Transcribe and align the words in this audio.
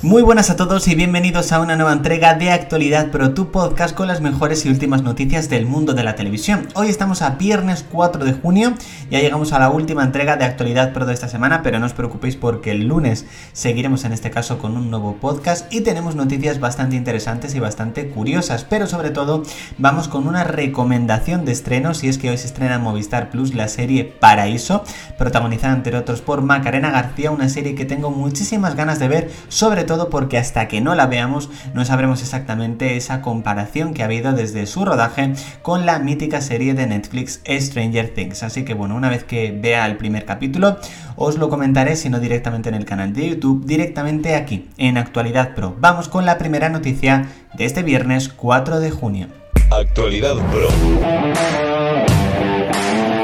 Muy 0.00 0.22
buenas 0.22 0.48
a 0.48 0.54
todos 0.54 0.86
y 0.86 0.94
bienvenidos 0.94 1.50
a 1.50 1.58
una 1.58 1.74
nueva 1.74 1.92
entrega 1.92 2.34
de 2.34 2.52
Actualidad 2.52 3.10
Pro, 3.10 3.34
tu 3.34 3.50
podcast 3.50 3.96
con 3.96 4.06
las 4.06 4.20
mejores 4.20 4.64
y 4.64 4.68
últimas 4.68 5.02
noticias 5.02 5.48
del 5.50 5.66
mundo 5.66 5.92
de 5.92 6.04
la 6.04 6.14
televisión. 6.14 6.68
Hoy 6.76 6.88
estamos 6.88 7.20
a 7.20 7.30
viernes 7.30 7.84
4 7.90 8.24
de 8.24 8.32
junio, 8.32 8.74
ya 9.10 9.18
llegamos 9.18 9.52
a 9.52 9.58
la 9.58 9.70
última 9.70 10.04
entrega 10.04 10.36
de 10.36 10.44
Actualidad 10.44 10.92
Pro 10.92 11.04
de 11.04 11.14
esta 11.14 11.26
semana, 11.26 11.64
pero 11.64 11.80
no 11.80 11.86
os 11.86 11.94
preocupéis 11.94 12.36
porque 12.36 12.70
el 12.70 12.86
lunes 12.86 13.26
seguiremos 13.52 14.04
en 14.04 14.12
este 14.12 14.30
caso 14.30 14.58
con 14.58 14.76
un 14.76 14.88
nuevo 14.88 15.16
podcast 15.16 15.66
y 15.74 15.80
tenemos 15.80 16.14
noticias 16.14 16.60
bastante 16.60 16.94
interesantes 16.94 17.56
y 17.56 17.58
bastante 17.58 18.08
curiosas, 18.08 18.62
pero 18.62 18.86
sobre 18.86 19.10
todo 19.10 19.42
vamos 19.78 20.06
con 20.06 20.28
una 20.28 20.44
recomendación 20.44 21.44
de 21.44 21.50
estreno, 21.50 21.92
si 21.94 22.08
es 22.08 22.18
que 22.18 22.30
hoy 22.30 22.38
se 22.38 22.46
estrena 22.46 22.76
en 22.76 22.82
Movistar 22.82 23.30
Plus 23.30 23.52
la 23.52 23.66
serie 23.66 24.04
Paraíso, 24.04 24.84
protagonizada 25.18 25.74
entre 25.74 25.96
otros 25.96 26.20
por 26.20 26.40
Macarena 26.40 26.92
García, 26.92 27.32
una 27.32 27.48
serie 27.48 27.74
que 27.74 27.84
tengo 27.84 28.12
muchísimas 28.12 28.76
ganas 28.76 29.00
de 29.00 29.08
ver, 29.08 29.30
sobre 29.48 29.87
todo 29.88 30.10
porque 30.10 30.38
hasta 30.38 30.68
que 30.68 30.80
no 30.80 30.94
la 30.94 31.06
veamos 31.06 31.50
no 31.74 31.84
sabremos 31.84 32.22
exactamente 32.22 32.96
esa 32.96 33.22
comparación 33.22 33.94
que 33.94 34.02
ha 34.02 34.04
habido 34.04 34.32
desde 34.32 34.66
su 34.66 34.84
rodaje 34.84 35.32
con 35.62 35.86
la 35.86 35.98
mítica 35.98 36.40
serie 36.40 36.74
de 36.74 36.86
Netflix 36.86 37.40
Stranger 37.48 38.14
Things. 38.14 38.44
Así 38.44 38.64
que 38.64 38.74
bueno, 38.74 38.94
una 38.94 39.08
vez 39.08 39.24
que 39.24 39.50
vea 39.50 39.86
el 39.86 39.96
primer 39.96 40.24
capítulo, 40.24 40.76
os 41.16 41.38
lo 41.38 41.48
comentaré, 41.48 41.96
si 41.96 42.10
no 42.10 42.20
directamente 42.20 42.68
en 42.68 42.76
el 42.76 42.84
canal 42.84 43.12
de 43.12 43.30
YouTube, 43.30 43.64
directamente 43.66 44.36
aquí, 44.36 44.68
en 44.76 44.98
Actualidad 44.98 45.54
Pro. 45.56 45.74
Vamos 45.80 46.08
con 46.08 46.24
la 46.24 46.38
primera 46.38 46.68
noticia 46.68 47.26
de 47.54 47.64
este 47.64 47.82
viernes 47.82 48.28
4 48.28 48.78
de 48.78 48.90
junio. 48.90 49.26
Actualidad 49.70 50.36
Pro. 50.52 50.68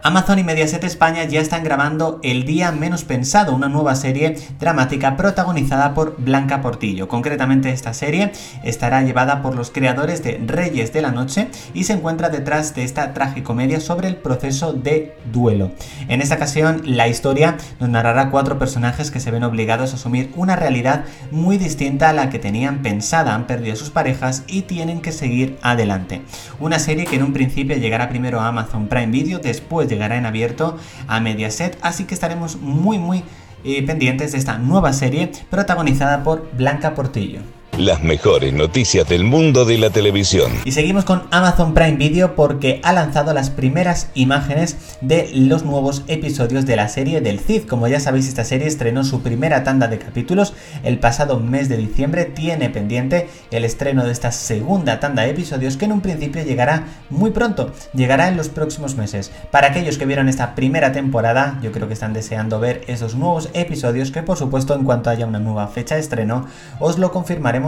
Amazon 0.00 0.38
y 0.38 0.44
Mediaset 0.44 0.84
España 0.84 1.24
ya 1.24 1.40
están 1.40 1.64
grabando 1.64 2.20
El 2.22 2.44
Día 2.44 2.70
Menos 2.70 3.02
Pensado, 3.02 3.52
una 3.52 3.68
nueva 3.68 3.96
serie 3.96 4.36
dramática 4.60 5.16
protagonizada 5.16 5.92
por 5.92 6.16
Blanca 6.18 6.62
Portillo. 6.62 7.08
Concretamente 7.08 7.72
esta 7.72 7.92
serie 7.92 8.30
estará 8.62 9.02
llevada 9.02 9.42
por 9.42 9.56
los 9.56 9.72
creadores 9.72 10.22
de 10.22 10.40
Reyes 10.46 10.92
de 10.92 11.02
la 11.02 11.10
Noche 11.10 11.48
y 11.74 11.82
se 11.82 11.94
encuentra 11.94 12.28
detrás 12.28 12.76
de 12.76 12.84
esta 12.84 13.12
tragicomedia 13.12 13.80
sobre 13.80 14.06
el 14.06 14.16
proceso 14.16 14.72
de 14.72 15.16
duelo. 15.32 15.72
En 16.06 16.22
esta 16.22 16.36
ocasión 16.36 16.82
la 16.84 17.08
historia 17.08 17.56
nos 17.80 17.88
narrará 17.88 18.30
cuatro 18.30 18.56
personajes 18.56 19.10
que 19.10 19.18
se 19.18 19.32
ven 19.32 19.42
obligados 19.42 19.92
a 19.92 19.96
asumir 19.96 20.32
una 20.36 20.54
realidad 20.54 21.06
muy 21.32 21.58
distinta 21.58 22.10
a 22.10 22.12
la 22.12 22.30
que 22.30 22.38
tenían 22.38 22.82
pensada, 22.82 23.34
han 23.34 23.48
perdido 23.48 23.74
sus 23.74 23.90
parejas 23.90 24.44
y 24.46 24.62
tienen 24.62 25.00
que 25.00 25.10
seguir 25.10 25.58
adelante. 25.60 26.22
Una 26.60 26.78
serie 26.78 27.04
que 27.04 27.16
en 27.16 27.24
un 27.24 27.32
principio 27.32 27.76
llegará 27.76 28.08
primero 28.08 28.40
a 28.40 28.46
Amazon 28.46 28.86
Prime 28.86 29.08
Video, 29.08 29.40
después 29.40 29.87
llegará 29.88 30.16
en 30.16 30.26
abierto 30.26 30.76
a 31.06 31.20
Mediaset, 31.20 31.78
así 31.82 32.04
que 32.04 32.14
estaremos 32.14 32.56
muy 32.56 32.98
muy 32.98 33.24
eh, 33.64 33.84
pendientes 33.84 34.32
de 34.32 34.38
esta 34.38 34.58
nueva 34.58 34.92
serie 34.92 35.32
protagonizada 35.50 36.22
por 36.22 36.48
Blanca 36.56 36.94
Portillo 36.94 37.40
las 37.78 38.02
mejores 38.02 38.52
noticias 38.52 39.08
del 39.08 39.24
mundo 39.24 39.64
de 39.64 39.78
la 39.78 39.90
televisión. 39.90 40.52
Y 40.64 40.72
seguimos 40.72 41.04
con 41.04 41.24
Amazon 41.30 41.74
Prime 41.74 41.96
Video 41.96 42.34
porque 42.34 42.80
ha 42.82 42.92
lanzado 42.92 43.32
las 43.32 43.50
primeras 43.50 44.08
imágenes 44.14 44.76
de 45.00 45.30
los 45.32 45.64
nuevos 45.64 46.02
episodios 46.08 46.66
de 46.66 46.76
la 46.76 46.88
serie 46.88 47.20
del 47.20 47.40
Cid. 47.40 47.64
Como 47.64 47.88
ya 47.88 48.00
sabéis, 48.00 48.28
esta 48.28 48.44
serie 48.44 48.66
estrenó 48.66 49.04
su 49.04 49.22
primera 49.22 49.64
tanda 49.64 49.88
de 49.88 49.98
capítulos 49.98 50.54
el 50.82 50.98
pasado 50.98 51.38
mes 51.40 51.68
de 51.68 51.76
diciembre. 51.76 52.24
Tiene 52.24 52.70
pendiente 52.70 53.28
el 53.50 53.64
estreno 53.64 54.04
de 54.04 54.12
esta 54.12 54.32
segunda 54.32 55.00
tanda 55.00 55.22
de 55.22 55.30
episodios 55.30 55.76
que 55.76 55.84
en 55.84 55.92
un 55.92 56.00
principio 56.00 56.42
llegará 56.42 56.84
muy 57.10 57.30
pronto, 57.30 57.72
llegará 57.94 58.28
en 58.28 58.36
los 58.36 58.48
próximos 58.48 58.96
meses. 58.96 59.30
Para 59.50 59.68
aquellos 59.68 59.98
que 59.98 60.06
vieron 60.06 60.28
esta 60.28 60.54
primera 60.54 60.92
temporada, 60.92 61.58
yo 61.62 61.72
creo 61.72 61.86
que 61.86 61.94
están 61.94 62.12
deseando 62.12 62.60
ver 62.60 62.82
esos 62.86 63.14
nuevos 63.14 63.50
episodios 63.54 64.10
que 64.10 64.22
por 64.22 64.36
supuesto 64.36 64.74
en 64.74 64.84
cuanto 64.84 65.10
haya 65.10 65.26
una 65.26 65.38
nueva 65.38 65.68
fecha 65.68 65.94
de 65.94 66.00
estreno 66.00 66.46
os 66.80 66.98
lo 66.98 67.12
confirmaremos 67.12 67.67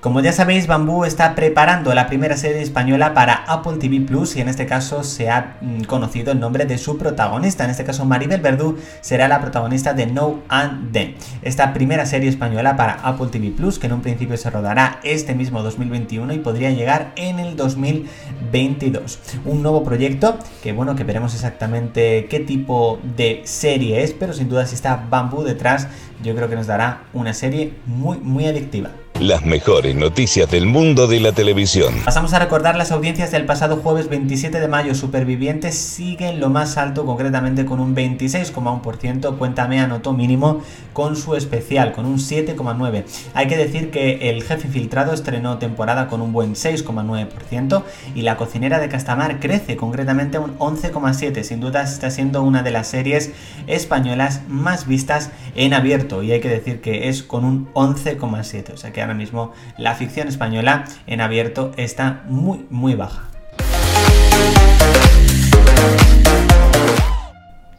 Como 0.00 0.22
ya 0.22 0.32
sabéis, 0.32 0.66
Bambú 0.66 1.04
está 1.04 1.34
preparando 1.34 1.92
la 1.92 2.06
primera 2.06 2.34
serie 2.38 2.62
española 2.62 3.12
para 3.12 3.44
Apple 3.46 3.76
TV 3.76 4.00
Plus 4.00 4.34
y 4.34 4.40
en 4.40 4.48
este 4.48 4.64
caso 4.64 5.04
se 5.04 5.28
ha 5.28 5.58
mm, 5.60 5.82
conocido 5.82 6.32
el 6.32 6.40
nombre 6.40 6.64
de 6.64 6.78
su 6.78 6.96
protagonista. 6.96 7.64
En 7.64 7.70
este 7.70 7.84
caso, 7.84 8.06
Maribel 8.06 8.40
Verdú 8.40 8.78
será 9.02 9.28
la 9.28 9.42
protagonista 9.42 9.92
de 9.92 10.06
No 10.06 10.40
and 10.48 10.92
Then. 10.92 11.16
Esta 11.42 11.74
primera 11.74 12.06
serie 12.06 12.30
española 12.30 12.78
para 12.78 12.94
Apple 12.94 13.26
TV 13.26 13.50
Plus, 13.50 13.78
que 13.78 13.88
en 13.88 13.92
un 13.92 14.00
principio 14.00 14.38
se 14.38 14.48
rodará 14.48 15.00
este 15.02 15.34
mismo 15.34 15.62
2021 15.62 16.32
y 16.32 16.38
podría 16.38 16.70
llegar 16.70 17.12
en 17.16 17.38
el 17.38 17.54
2022. 17.56 19.18
Un 19.44 19.62
nuevo 19.62 19.84
proyecto 19.84 20.38
que, 20.62 20.72
bueno, 20.72 20.96
que 20.96 21.04
veremos 21.04 21.34
exactamente 21.34 22.26
qué 22.30 22.40
tipo 22.40 23.00
de 23.18 23.42
serie 23.44 24.02
es, 24.02 24.14
pero 24.14 24.32
sin 24.32 24.48
duda 24.48 24.64
si 24.64 24.76
está 24.76 24.96
Bambú 25.10 25.42
detrás, 25.42 25.88
yo 26.22 26.34
creo 26.34 26.48
que 26.48 26.56
nos 26.56 26.66
dará 26.66 27.02
una 27.12 27.34
serie 27.34 27.74
muy, 27.84 28.16
muy 28.16 28.46
adictiva 28.46 28.92
las 29.20 29.44
mejores 29.44 29.94
noticias 29.94 30.50
del 30.50 30.66
mundo 30.66 31.06
de 31.06 31.20
la 31.20 31.32
televisión. 31.32 31.94
Pasamos 32.04 32.32
a 32.32 32.38
recordar 32.38 32.76
las 32.76 32.90
audiencias 32.90 33.30
del 33.30 33.44
pasado 33.44 33.76
jueves 33.76 34.08
27 34.08 34.60
de 34.60 34.68
mayo. 34.68 34.94
Supervivientes 34.94 35.76
siguen 35.76 36.40
lo 36.40 36.48
más 36.48 36.78
alto, 36.78 37.04
concretamente 37.04 37.66
con 37.66 37.80
un 37.80 37.94
26,1%. 37.94 39.36
Cuéntame 39.36 39.80
anotó 39.80 40.12
mínimo 40.14 40.62
con 40.92 41.16
su 41.16 41.34
especial, 41.34 41.92
con 41.92 42.06
un 42.06 42.18
7,9%. 42.18 43.04
Hay 43.34 43.46
que 43.46 43.56
decir 43.56 43.90
que 43.90 44.30
el 44.30 44.42
jefe 44.42 44.68
filtrado 44.68 45.12
estrenó 45.12 45.58
temporada 45.58 46.08
con 46.08 46.22
un 46.22 46.32
buen 46.32 46.54
6,9% 46.54 47.82
y 48.14 48.22
la 48.22 48.36
cocinera 48.36 48.78
de 48.78 48.88
Castamar 48.88 49.40
crece, 49.40 49.76
concretamente 49.76 50.38
un 50.38 50.58
11,7%. 50.58 51.42
Sin 51.42 51.60
duda 51.60 51.82
está 51.82 52.10
siendo 52.10 52.42
una 52.42 52.62
de 52.62 52.70
las 52.70 52.88
series 52.88 53.32
españolas 53.66 54.42
más 54.48 54.86
vistas 54.86 55.30
en 55.54 55.74
abierto 55.74 56.22
y 56.22 56.32
hay 56.32 56.40
que 56.40 56.48
decir 56.48 56.80
que 56.80 57.08
es 57.08 57.22
con 57.22 57.44
un 57.44 57.72
11,7%. 57.74 58.74
O 58.74 58.76
sea 58.76 58.92
que 58.92 59.09
ahora 59.10 59.18
mismo 59.18 59.52
la 59.76 59.96
ficción 59.96 60.28
española 60.28 60.84
en 61.08 61.20
abierto 61.20 61.72
está 61.76 62.22
muy, 62.28 62.64
muy 62.70 62.94
baja. 62.94 63.28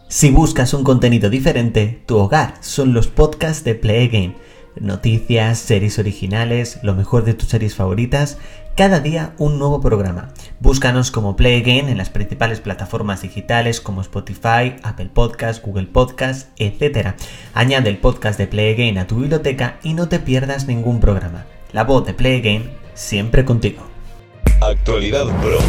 Si 0.10 0.30
buscas 0.30 0.74
un 0.74 0.84
contenido 0.84 1.30
diferente, 1.30 2.04
tu 2.06 2.18
hogar 2.18 2.56
son 2.60 2.94
los 2.94 3.08
podcasts 3.08 3.64
de 3.64 3.76
Play 3.76 4.10
Game. 4.10 4.36
Noticias, 4.80 5.60
series 5.60 6.00
originales, 6.00 6.80
lo 6.84 6.96
mejor 6.96 7.24
de 7.26 7.34
tus 7.34 7.50
series 7.50 7.76
favoritas, 7.76 8.38
cada 8.76 9.00
día 9.00 9.34
un 9.38 9.60
nuevo 9.60 9.82
programa. 9.82 10.30
Búscanos 10.60 11.12
como 11.12 11.36
Play 11.36 11.62
Game 11.62 11.92
en 11.92 11.98
las 11.98 12.10
principales 12.10 12.62
plataformas 12.62 13.22
digitales 13.22 13.82
como 13.82 14.02
Spotify, 14.02 14.76
Apple 14.84 15.10
Podcasts, 15.14 15.62
Google 15.62 15.88
Podcasts, 15.88 16.50
etc. 16.58 17.16
Añade 17.54 17.90
el 17.90 17.98
podcast 17.98 18.40
de 18.40 18.48
Play 18.48 18.76
Game 18.76 19.00
a 19.00 19.08
tu 19.08 19.18
biblioteca 19.18 19.78
y 19.84 19.94
no 19.94 20.08
te 20.08 20.20
pierdas 20.20 20.68
ningún 20.68 21.00
programa. 21.00 21.46
La 21.74 21.84
voz 21.84 22.06
de 22.06 22.14
Play 22.14 22.42
Game 22.42 22.66
siempre 22.94 23.46
contigo. 23.46 23.84
Actualidad 24.62 25.26
Pro. 25.42 25.60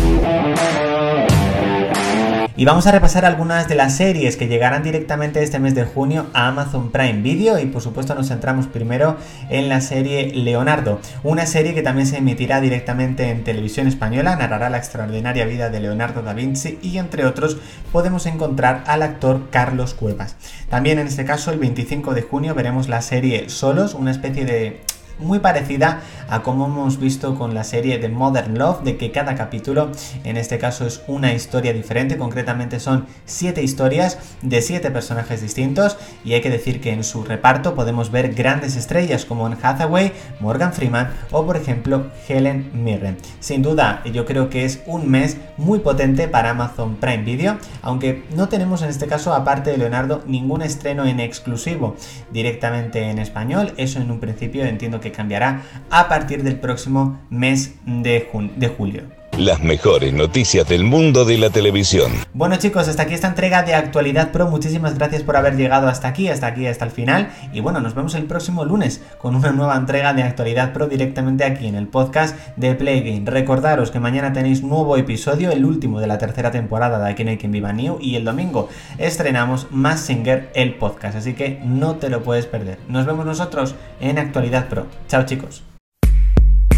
Y 2.62 2.64
vamos 2.64 2.86
a 2.86 2.92
repasar 2.92 3.24
algunas 3.24 3.66
de 3.66 3.74
las 3.74 3.96
series 3.96 4.36
que 4.36 4.46
llegarán 4.46 4.84
directamente 4.84 5.42
este 5.42 5.58
mes 5.58 5.74
de 5.74 5.82
junio 5.82 6.28
a 6.32 6.46
Amazon 6.46 6.92
Prime 6.92 7.20
Video 7.20 7.58
y 7.58 7.66
por 7.66 7.82
supuesto 7.82 8.14
nos 8.14 8.28
centramos 8.28 8.68
primero 8.68 9.16
en 9.50 9.68
la 9.68 9.80
serie 9.80 10.30
Leonardo, 10.32 11.00
una 11.24 11.44
serie 11.46 11.74
que 11.74 11.82
también 11.82 12.06
se 12.06 12.18
emitirá 12.18 12.60
directamente 12.60 13.30
en 13.30 13.42
televisión 13.42 13.88
española, 13.88 14.36
narrará 14.36 14.70
la 14.70 14.78
extraordinaria 14.78 15.44
vida 15.44 15.70
de 15.70 15.80
Leonardo 15.80 16.22
da 16.22 16.34
Vinci 16.34 16.78
y 16.82 16.98
entre 16.98 17.26
otros 17.26 17.56
podemos 17.90 18.26
encontrar 18.26 18.84
al 18.86 19.02
actor 19.02 19.50
Carlos 19.50 19.94
Cuevas. 19.94 20.36
También 20.70 21.00
en 21.00 21.08
este 21.08 21.24
caso 21.24 21.50
el 21.50 21.58
25 21.58 22.14
de 22.14 22.22
junio 22.22 22.54
veremos 22.54 22.88
la 22.88 23.02
serie 23.02 23.48
Solos, 23.48 23.94
una 23.94 24.12
especie 24.12 24.44
de 24.44 24.82
muy 25.22 25.38
parecida 25.38 26.00
a 26.28 26.42
como 26.42 26.66
hemos 26.66 26.98
visto 26.98 27.34
con 27.34 27.54
la 27.54 27.64
serie 27.64 27.98
de 27.98 28.08
Modern 28.08 28.58
Love, 28.58 28.82
de 28.82 28.96
que 28.96 29.10
cada 29.12 29.34
capítulo 29.34 29.90
en 30.24 30.36
este 30.36 30.58
caso 30.58 30.86
es 30.86 31.02
una 31.06 31.32
historia 31.32 31.72
diferente, 31.72 32.16
concretamente 32.16 32.80
son 32.80 33.06
siete 33.24 33.62
historias 33.62 34.18
de 34.42 34.62
siete 34.62 34.90
personajes 34.90 35.42
distintos 35.42 35.96
y 36.24 36.34
hay 36.34 36.40
que 36.40 36.50
decir 36.50 36.80
que 36.80 36.92
en 36.92 37.04
su 37.04 37.24
reparto 37.24 37.74
podemos 37.74 38.10
ver 38.10 38.34
grandes 38.34 38.76
estrellas 38.76 39.24
como 39.24 39.46
Anne 39.46 39.56
Hathaway, 39.62 40.12
Morgan 40.40 40.72
Freeman 40.72 41.10
o 41.30 41.44
por 41.44 41.56
ejemplo 41.56 42.06
Helen 42.28 42.70
Mirren. 42.74 43.16
Sin 43.40 43.62
duda 43.62 44.02
yo 44.12 44.24
creo 44.24 44.50
que 44.50 44.64
es 44.64 44.82
un 44.86 45.10
mes 45.10 45.36
muy 45.56 45.80
potente 45.80 46.28
para 46.28 46.50
Amazon 46.50 46.96
Prime 46.96 47.24
Video, 47.24 47.58
aunque 47.82 48.24
no 48.34 48.48
tenemos 48.48 48.82
en 48.82 48.88
este 48.88 49.06
caso 49.06 49.34
aparte 49.34 49.70
de 49.70 49.78
Leonardo 49.78 50.22
ningún 50.26 50.62
estreno 50.62 51.04
en 51.04 51.20
exclusivo 51.20 51.96
directamente 52.32 53.10
en 53.10 53.18
español, 53.18 53.72
eso 53.76 54.00
en 54.00 54.10
un 54.10 54.20
principio 54.20 54.64
entiendo 54.64 55.00
que 55.00 55.11
cambiará 55.12 55.62
a 55.90 56.08
partir 56.08 56.42
del 56.42 56.56
próximo 56.56 57.20
mes 57.30 57.74
de, 57.86 58.28
de 58.56 58.68
julio. 58.68 59.21
Las 59.38 59.62
mejores 59.62 60.12
noticias 60.12 60.68
del 60.68 60.84
mundo 60.84 61.24
de 61.24 61.38
la 61.38 61.48
televisión. 61.48 62.12
Bueno 62.34 62.56
chicos, 62.56 62.86
hasta 62.86 63.04
aquí 63.04 63.14
esta 63.14 63.28
entrega 63.28 63.62
de 63.62 63.74
Actualidad 63.74 64.30
Pro. 64.30 64.46
Muchísimas 64.46 64.98
gracias 64.98 65.22
por 65.22 65.38
haber 65.38 65.56
llegado 65.56 65.88
hasta 65.88 66.08
aquí, 66.08 66.28
hasta 66.28 66.48
aquí, 66.48 66.66
hasta 66.66 66.84
el 66.84 66.90
final. 66.90 67.32
Y 67.50 67.60
bueno, 67.60 67.80
nos 67.80 67.94
vemos 67.94 68.14
el 68.14 68.26
próximo 68.26 68.66
lunes 68.66 69.00
con 69.16 69.34
una 69.34 69.50
nueva 69.50 69.74
entrega 69.76 70.12
de 70.12 70.22
Actualidad 70.22 70.74
Pro 70.74 70.86
directamente 70.86 71.44
aquí 71.44 71.66
en 71.66 71.76
el 71.76 71.88
podcast 71.88 72.36
de 72.56 72.74
Playgame. 72.74 73.22
Recordaros 73.24 73.90
que 73.90 74.00
mañana 74.00 74.34
tenéis 74.34 74.62
nuevo 74.62 74.98
episodio, 74.98 75.50
el 75.50 75.64
último 75.64 75.98
de 75.98 76.08
la 76.08 76.18
tercera 76.18 76.50
temporada 76.50 77.02
de 77.02 77.10
Aquí 77.10 77.24
no 77.24 77.30
hay 77.30 77.38
quien 77.38 77.52
viva 77.52 77.72
New. 77.72 77.98
Y 78.02 78.16
el 78.16 78.26
domingo 78.26 78.68
estrenamos 78.98 79.68
Más 79.70 80.00
Singer, 80.00 80.50
el 80.54 80.74
podcast. 80.74 81.16
Así 81.16 81.32
que 81.32 81.58
no 81.64 81.96
te 81.96 82.10
lo 82.10 82.22
puedes 82.22 82.44
perder. 82.44 82.76
Nos 82.86 83.06
vemos 83.06 83.24
nosotros 83.24 83.76
en 83.98 84.18
Actualidad 84.18 84.68
Pro. 84.68 84.86
Chao 85.08 85.24
chicos. 85.24 85.62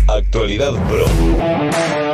Actualidad 0.06 0.72
Pro. 0.88 2.13